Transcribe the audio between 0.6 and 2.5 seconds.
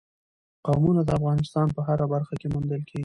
قومونه د افغانستان په هره برخه کې